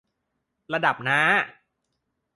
[0.73, 1.19] ระดับน้า